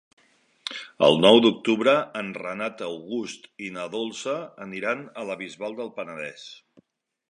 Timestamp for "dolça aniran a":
3.99-5.31